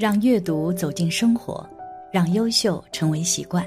[0.00, 1.62] 让阅读走进生活，
[2.10, 3.62] 让优秀成为习惯。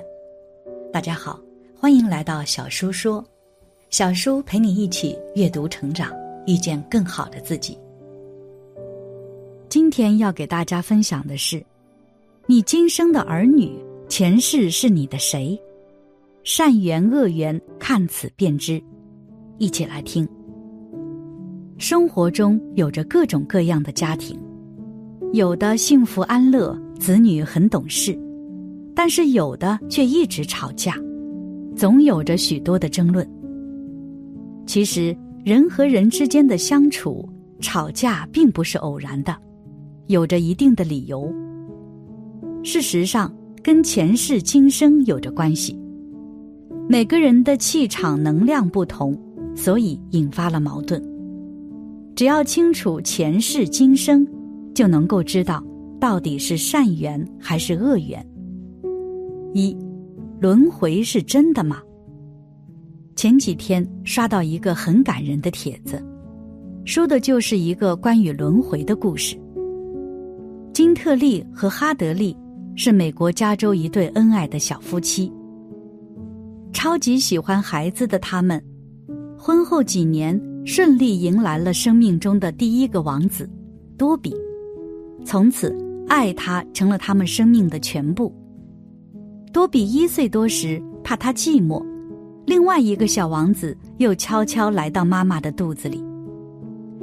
[0.92, 1.40] 大家好，
[1.80, 3.24] 欢迎来到小叔说，
[3.92, 6.12] 小叔陪你一起阅读成长，
[6.48, 7.78] 遇见更好的自己。
[9.70, 11.64] 今天要给大家分享的是，
[12.48, 13.72] 你今生的儿女
[14.10, 15.56] 前世是你的谁？
[16.44, 18.82] 善缘恶缘，看此便知。
[19.60, 20.28] 一起来听。
[21.78, 24.36] 生活中有着各种各样的家庭。
[25.34, 28.16] 有的幸福安乐，子女很懂事，
[28.94, 30.96] 但是有的却一直吵架，
[31.76, 33.28] 总有着许多的争论。
[34.68, 37.28] 其实人和人之间的相处，
[37.60, 39.36] 吵架并不是偶然的，
[40.06, 41.34] 有着一定的理由。
[42.62, 45.76] 事实上，跟前世今生有着关系。
[46.88, 49.20] 每个人的气场能量不同，
[49.56, 51.04] 所以引发了矛盾。
[52.16, 54.24] 只要清楚前世今生。
[54.74, 55.64] 就能够知道
[56.00, 58.26] 到底是善缘还是恶缘。
[59.54, 59.76] 一，
[60.40, 61.82] 轮回是真的吗？
[63.16, 66.04] 前几天刷到一个很感人的帖子，
[66.84, 69.40] 说的就是一个关于轮回的故事。
[70.74, 72.36] 金特利和哈德利
[72.76, 75.32] 是美国加州一对恩爱的小夫妻，
[76.74, 78.62] 超级喜欢孩子的他们，
[79.38, 83.48] 婚后几年顺利迎来了生命中的第一个王子
[83.96, 84.36] 多比。
[85.24, 85.76] 从此，
[86.08, 88.34] 爱他成了他们生命的全部。
[89.52, 91.84] 多比一岁多时，怕他寂寞，
[92.46, 96.04] 另外一个小王子又悄悄来到妈妈的肚子里。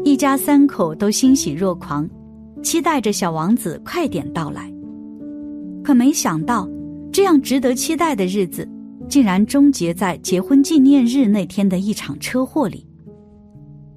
[0.05, 2.09] 一家三口都欣喜若狂，
[2.63, 4.73] 期待着小王子快点到来。
[5.83, 6.69] 可没想到，
[7.13, 8.69] 这样值得期待的日子，
[9.09, 12.87] 竟然终结在结婚纪念日那天的一场车祸里。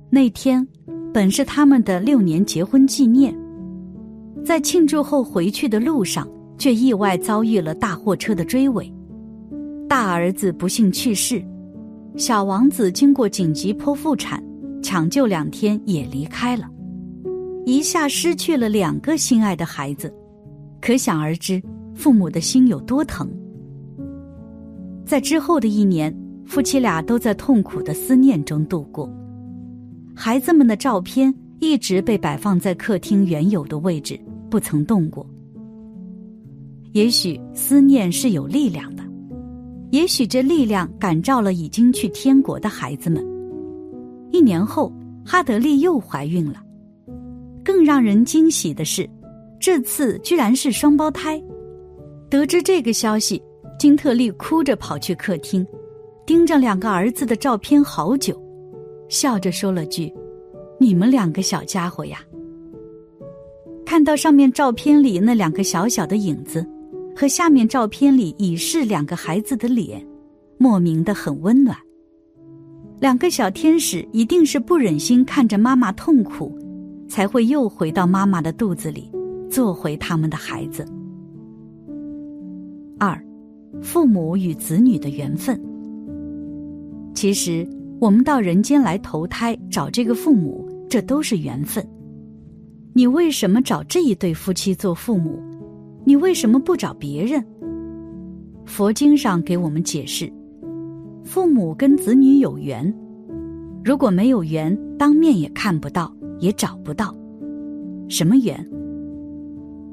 [0.09, 0.65] 那天，
[1.13, 3.35] 本是他们的六年结婚纪念。
[4.45, 6.27] 在庆祝后回去的路上，
[6.57, 8.93] 却意外遭遇了大货车的追尾，
[9.87, 11.43] 大儿子不幸去世，
[12.17, 14.43] 小王子经过紧急剖腹产，
[14.81, 16.69] 抢救两天也离开了，
[17.65, 20.13] 一下失去了两个心爱的孩子，
[20.81, 21.61] 可想而知
[21.95, 23.29] 父母的心有多疼。
[25.05, 26.13] 在之后的一年，
[26.45, 29.09] 夫妻俩都在痛苦的思念中度过，
[30.13, 34.19] 孩子们的照片一直被摆放在客厅原有的位置。
[34.53, 35.27] 不曾动过。
[36.91, 39.03] 也许思念是有力量的，
[39.89, 43.25] 也许这力量感召了已经去天国的孩子们。
[44.29, 44.93] 一年后，
[45.25, 46.61] 哈德利又怀孕了。
[47.65, 49.09] 更让人惊喜的是，
[49.59, 51.43] 这次居然是双胞胎。
[52.29, 53.41] 得知这个消息，
[53.79, 55.65] 金特利哭着跑去客厅，
[56.27, 58.39] 盯着两个儿子的照片好久，
[59.09, 60.13] 笑着说了句
[60.79, 62.19] ：“你们两个小家伙呀。”
[63.93, 66.67] 看到上面照片里那两个小小的影子，
[67.15, 70.03] 和下面照片里已是两个孩子的脸，
[70.57, 71.77] 莫名的很温暖。
[72.99, 76.57] 两个小天使一定是不忍心看着妈妈痛苦，
[77.07, 79.11] 才会又回到妈妈的肚子里，
[79.47, 80.83] 做回他们的孩子。
[82.97, 83.15] 二，
[83.79, 85.61] 父母与子女的缘分。
[87.13, 87.63] 其实，
[88.01, 91.87] 我们到人间来投胎找这个父母，这都是缘分。
[92.95, 95.41] 你为什么找这一对夫妻做父母？
[96.05, 97.43] 你为什么不找别人？
[98.65, 100.31] 佛经上给我们解释：
[101.23, 102.93] 父母跟子女有缘，
[103.83, 107.15] 如果没有缘，当面也看不到，也找不到。
[108.09, 108.63] 什么缘？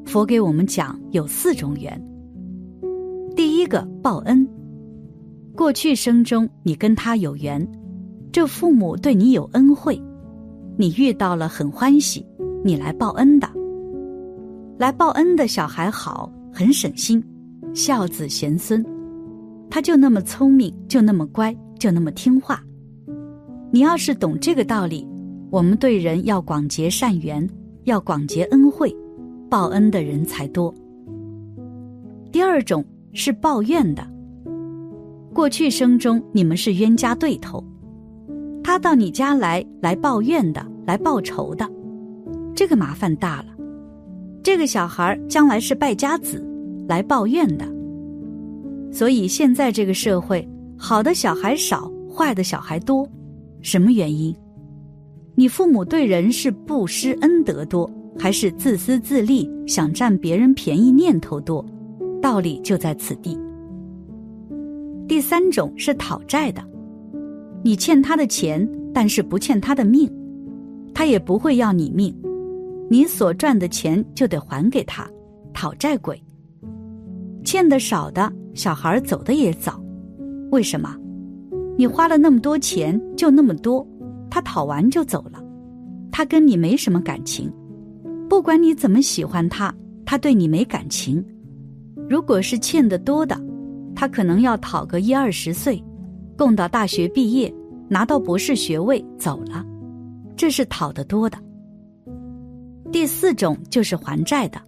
[0.05, 1.99] 佛给我们讲有四种缘。
[3.35, 4.47] 第一个报恩，
[5.57, 7.67] 过去生中你跟他有缘，
[8.31, 9.99] 这父母对你有恩惠，
[10.77, 12.27] 你遇到了很欢喜。
[12.63, 13.49] 你来报恩的，
[14.79, 17.25] 来报恩的小孩好，很省心，
[17.73, 18.85] 孝子贤孙，
[19.71, 22.63] 他就那么聪明，就那么乖，就那么听话。
[23.71, 25.09] 你要是懂这个道理，
[25.49, 27.49] 我们对人要广结善缘，
[27.85, 28.95] 要广结恩惠，
[29.49, 30.75] 报恩的人才多。
[32.31, 32.85] 第二种
[33.15, 34.07] 是抱怨的，
[35.33, 37.65] 过去生中你们是冤家对头，
[38.63, 41.67] 他到你家来来抱怨的，来报仇的。
[42.61, 43.47] 这个麻烦大了，
[44.43, 46.45] 这个小孩将来是败家子，
[46.87, 47.65] 来抱怨的。
[48.93, 50.47] 所以现在这个社会，
[50.77, 53.09] 好的小孩少，坏的小孩多，
[53.63, 54.37] 什么原因？
[55.37, 61.65] 你父母对人是不施恩德多，还是自私自利、想占别人便宜念头多？
[62.21, 63.39] 道理就在此地。
[65.09, 66.63] 第三种是讨债的，
[67.65, 70.13] 你欠他的钱，但是不欠他的命，
[70.93, 72.15] 他也不会要你命。
[72.93, 75.09] 你所赚的钱就得还给他，
[75.55, 76.21] 讨债鬼。
[77.45, 79.81] 欠的少的小孩走的也早，
[80.51, 80.97] 为什么？
[81.79, 83.87] 你花了那么多钱，就那么多，
[84.29, 85.41] 他讨完就走了，
[86.11, 87.49] 他跟你没什么感情。
[88.29, 89.73] 不管你怎么喜欢他，
[90.05, 91.25] 他对你没感情。
[92.09, 93.41] 如果是欠的多的，
[93.95, 95.81] 他可能要讨个一二十岁，
[96.37, 97.55] 供到大学毕业，
[97.89, 99.65] 拿到博士学位走了，
[100.35, 101.39] 这是讨得多的。
[102.93, 104.61] 第四种就是还债的，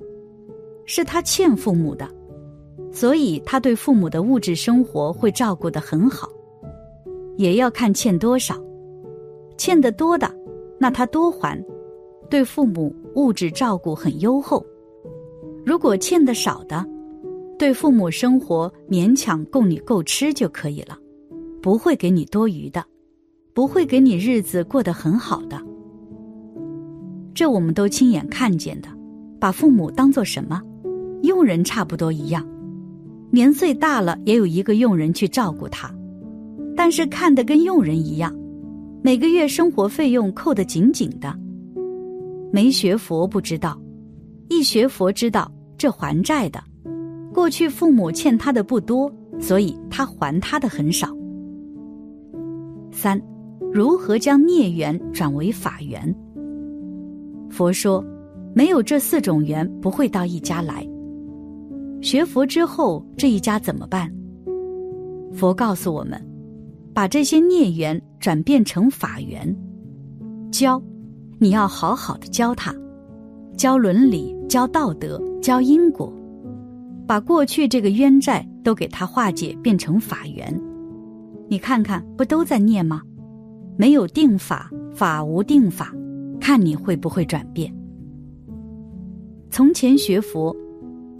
[0.87, 2.09] 是他欠父母的。
[2.93, 6.29] 所以他对父母的物质生活会照顾得很好，
[7.39, 8.55] 也要看欠多少，
[9.57, 10.31] 欠得多的，
[10.79, 11.59] 那他多还，
[12.29, 14.63] 对父母物质照顾很优厚；
[15.65, 16.87] 如果欠的少的，
[17.59, 20.99] 对父母生活勉强供你够吃就可以了，
[21.63, 22.85] 不会给你多余的，
[23.55, 25.59] 不会给你日子过得很好的。
[27.34, 28.88] 这我们都亲眼看见的，
[29.40, 30.61] 把父母当做什么，
[31.23, 32.46] 佣人差不多一样。
[33.31, 35.90] 年岁大了，也有一个佣人去照顾他，
[36.76, 38.34] 但是看得跟佣人一样，
[39.02, 41.34] 每个月生活费用扣得紧紧的。
[42.52, 43.81] 没学佛不知道，
[44.50, 46.62] 一学佛知道这还债的，
[47.32, 51.08] 过去父母欠他的不多，所以他还他的很少。
[52.90, 53.19] 三，
[53.73, 56.14] 如何将孽缘转为法缘？
[57.52, 58.02] 佛说，
[58.54, 60.88] 没有这四种缘，不会到一家来。
[62.00, 64.10] 学佛之后，这一家怎么办？
[65.34, 66.19] 佛告诉我们，
[66.94, 69.54] 把这些孽缘转变成法缘，
[70.50, 70.82] 教，
[71.38, 72.75] 你要好好的教他，
[73.54, 76.10] 教伦理，教道德，教因果，
[77.06, 80.58] 把过去这个冤债都给他化解，变成法缘。
[81.49, 83.02] 你看看，不都在念吗？
[83.76, 85.94] 没有定法，法无定法，
[86.43, 87.73] 看你会不会转变。
[89.49, 90.55] 从前学佛。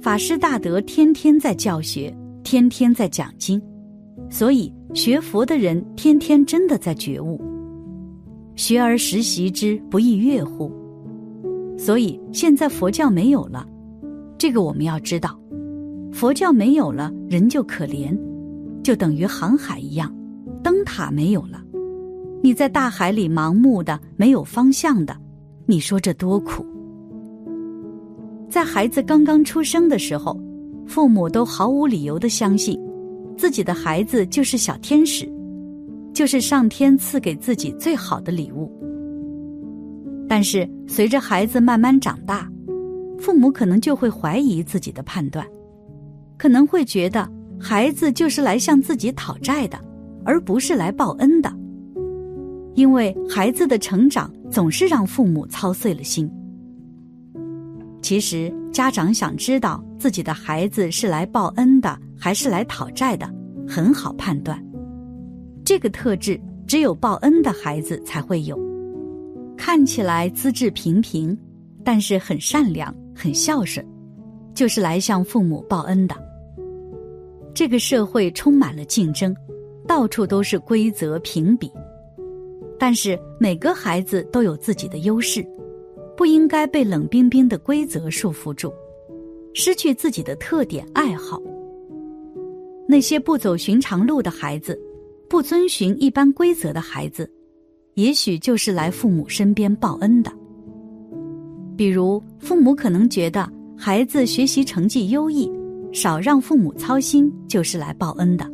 [0.01, 3.63] 法师大德天天在教学，天天在讲经，
[4.29, 7.41] 所以学佛的人天天真的在觉悟。
[8.57, 10.73] 学而时习之，不亦说乎？
[11.79, 13.65] 所以现在佛教没有了，
[14.37, 15.39] 这个我们要知道。
[16.13, 18.13] 佛教没有了，人就可怜，
[18.83, 20.13] 就等于航海一样，
[20.65, 21.63] 灯塔没有了，
[22.43, 25.17] 你在大海里盲目的、没有方向的，
[25.65, 26.67] 你说这多苦？
[28.50, 30.37] 在孩子刚刚出生的时候，
[30.85, 32.77] 父母都毫无理由的相信，
[33.37, 35.31] 自己的孩子就是小天使，
[36.12, 38.71] 就是上天赐给自己最好的礼物。
[40.29, 42.50] 但是随着孩子慢慢长大，
[43.19, 45.47] 父母可能就会怀疑自己的判断，
[46.37, 47.31] 可能会觉得
[47.61, 49.79] 孩子就是来向自己讨债的，
[50.25, 51.53] 而不是来报恩的，
[52.75, 56.31] 因为孩子的成长总是让父母操碎了心。
[58.01, 63.33] 其实，家长想知道自己的孩子是来报恩的还是来讨债的，
[63.69, 64.61] 很好判断。
[65.65, 68.59] 这个特质只有报恩的孩子才会有。
[69.57, 71.39] 看起来资质平平，
[71.85, 73.87] 但是很善良、很孝顺，
[74.55, 76.17] 就是来向父母报恩的。
[77.55, 79.32] 这个社会充满了竞争，
[79.87, 81.70] 到处都是规则评比，
[82.82, 85.46] 但是每个孩子都有自己的优势。
[86.17, 88.72] 不应该被冷冰冰的规则束缚住，
[89.55, 91.41] 失去自己的特点爱好。
[92.89, 94.77] 那些不走寻常路的孩子，
[95.29, 97.31] 不遵循一般规则的孩子，
[97.94, 100.32] 也许就是来父母身边报恩的。
[101.77, 105.48] 比如，父母可能觉得孩子学习成绩优异，
[105.93, 108.44] 少让父母操心，就是来报恩的。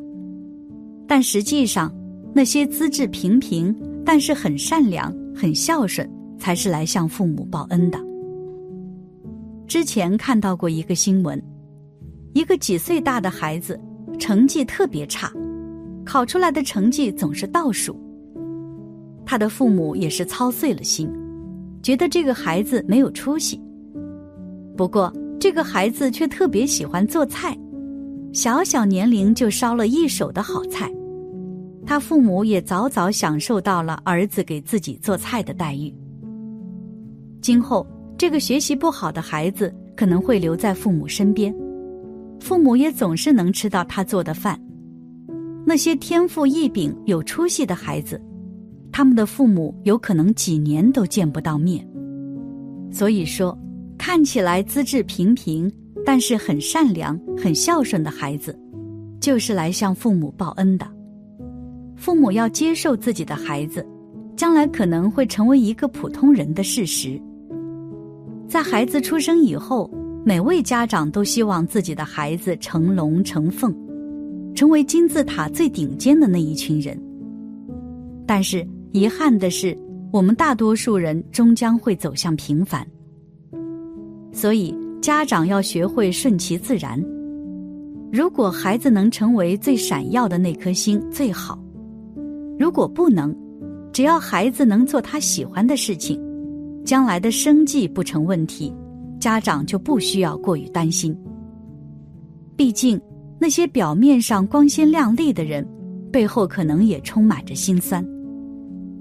[1.07, 1.91] 但实际上，
[2.35, 3.75] 那些资质平平，
[4.09, 6.09] 但是很善良、很孝顺。
[6.39, 7.99] 才是来向父母报恩的。
[9.67, 11.43] 之前看到过一个新闻，
[12.33, 13.77] 一个几岁大的孩子
[14.21, 15.33] 成绩特别差，
[16.07, 18.01] 考出来的成绩总是倒数。
[19.27, 21.11] 他的父母也是操碎了心，
[21.83, 23.61] 觉得这个孩子没有出息。
[24.77, 27.59] 不过这个孩子却特别喜欢做菜，
[28.33, 30.89] 小小年龄就烧了一手的好菜。
[31.89, 35.91] 他父母也早早享受到了儿子给自己做菜的待遇。
[37.41, 37.87] 今后，
[38.19, 41.51] 这个学习不好的孩子可能会留在父母身边，
[42.41, 44.61] 父母也总是能吃到他做的饭。
[45.65, 48.21] 那些天赋异禀、有出息的孩子，
[48.93, 51.89] 他们的父母有可能几年都见不到面。
[52.93, 53.59] 所以说，
[53.97, 55.73] 看起来资质平平，
[56.05, 58.55] 但是很善良、很孝顺的孩子，
[59.23, 60.87] 就是来向父母报恩的。
[61.99, 63.85] 父母要接受自己的孩子，
[64.37, 67.21] 将来可能会成为一个普通人的事实。
[68.47, 69.91] 在孩子出生以后，
[70.25, 73.75] 每位家长都希望自己的孩子成龙成凤，
[74.55, 76.97] 成为金字塔最顶尖的那一群人。
[78.25, 79.77] 但是遗憾的是，
[80.13, 82.87] 我们大多数人终将会走向平凡。
[84.33, 87.05] 所以，家长要学会顺其自然。
[88.13, 91.59] 如果孩子能成为最闪耀的那颗星，最好；
[92.59, 93.35] 如果不能，
[93.93, 96.21] 只要孩子能做他喜欢的事情，
[96.85, 98.75] 将来的生计不成问题。
[99.21, 101.17] 家长就不需要过于担心。
[102.57, 103.01] 毕竟，
[103.39, 105.67] 那些表面上光鲜亮丽的人，
[106.13, 108.05] 背后可能也充满着心酸。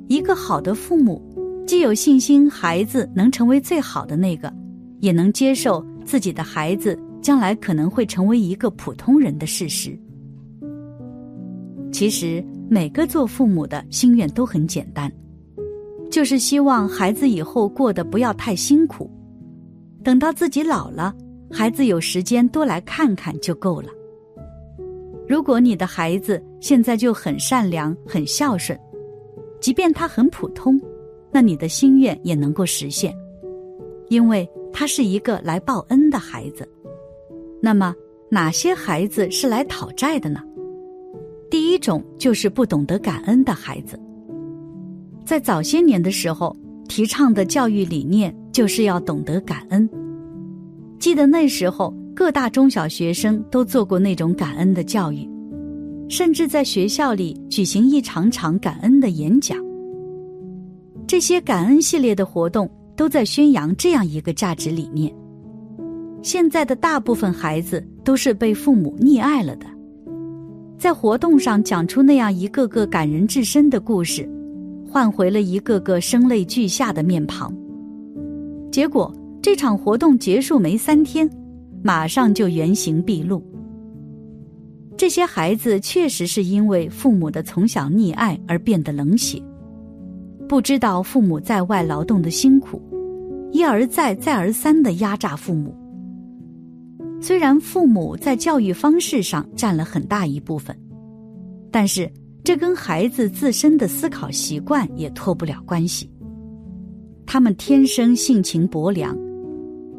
[0.08, 1.22] 一个好的父母，
[1.68, 4.52] 既有信心孩子能成为最好的那个，
[5.00, 9.96] 也能接受自己的孩子将来可能会成为一个普通人的事实。
[11.92, 15.12] 其实，每个做父母的心愿都很简单，
[16.12, 19.09] 就是希望孩子以后过得不要太辛苦。
[20.03, 21.13] 等到自己老了，
[21.51, 23.89] 孩子有时间多来看看就够了。
[25.27, 28.77] 如果你的孩子现在就很善良、很孝顺，
[29.59, 30.79] 即便他很普通，
[31.31, 33.13] 那你的心愿也能够实现，
[34.09, 36.67] 因为他是一个来报恩的孩子。
[37.62, 37.95] 那么，
[38.29, 40.41] 哪些孩子是来讨债的呢？
[41.50, 44.00] 第一种就是不懂得感恩的孩子。
[45.25, 46.56] 在早些年的时候，
[46.88, 48.36] 提倡的教育理念。
[48.58, 49.88] 就是要懂得感恩。
[50.98, 55.30] 记得那时候，各大中小学生都做过那种感恩的教育，
[56.10, 59.63] 甚至在学校里举行一场场感恩的演讲。
[61.06, 65.13] 这些感恩系列的活动都在宣扬这样一个价值理念。
[66.24, 69.68] 现在的大部分孩子都是被父母溺爱了的，
[70.77, 74.29] 在活动上讲出那样一个个感人至深的故事，
[74.88, 77.51] 换回了一个个声泪俱下的面庞。
[78.72, 81.27] 结果这场活动结束没三天，
[81.81, 83.43] 马上就原形毕露。
[84.96, 89.41] 这些孩子确实是因为父母的从小溺爱而变得冷血，
[90.48, 92.79] 不知道父母在外劳动的辛苦，
[93.51, 95.75] 一而再再而三的压榨父母。
[97.19, 100.77] 虽然父母在教育方式上占了很大一部分，
[101.71, 102.12] 但是
[102.43, 106.09] 这跟孩子自身的思考习惯也脱不了关系。
[107.25, 109.17] 他们天生性情薄凉，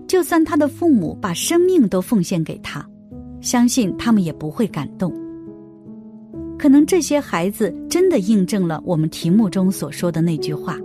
[0.07, 2.89] 就算他的父母把生命都奉献给他，
[3.41, 5.13] 相信他们也不会感动。
[6.59, 10.79] 可能这些孩子真的印证了我们题目中所说的那句话，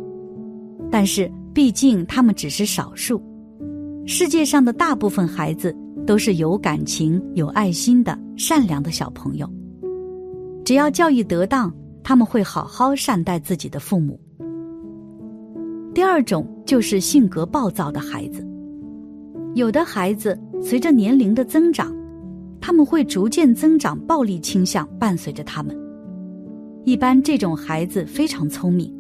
[0.92, 3.22] 但是毕竟他们只是少数，
[4.06, 5.76] 世界上的大部分孩子
[6.06, 9.50] 都是有感情、有爱心的善良的小朋友。
[10.66, 14.20] 只要教育得当，他们会好好善待自己的父母。
[15.94, 18.46] 第二种就是性格暴躁的孩子，
[19.56, 21.96] 有的孩子随着年龄的增长，
[22.60, 25.78] 他们会逐渐增长暴力倾向，伴随着他们。
[26.84, 28.94] 一般这种孩子非常聪明，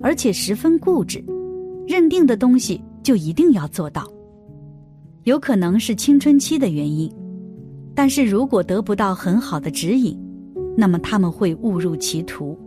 [0.00, 1.24] 而且十分固执，
[1.88, 4.06] 认定的东西就一定要做到。
[5.24, 7.12] 有可能是青春期的原因，
[7.94, 10.18] 但是如果得不到很好的指引，
[10.76, 12.58] 那么他们会误入歧途。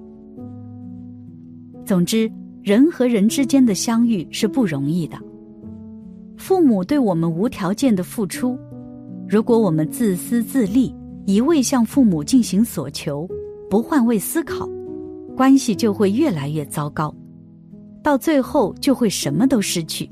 [1.86, 2.32] 总之。
[2.64, 5.18] 人和人之间的相遇是不容易的。
[6.36, 8.60] 父母对我们无条件的付出，
[9.26, 10.94] 如果我们自私自利，
[11.26, 13.26] 一味向父母进行索求，
[13.70, 14.68] 不换位思考，
[15.34, 17.16] 关系就会越来越糟糕，
[18.04, 20.12] 到最后就会什么都失去，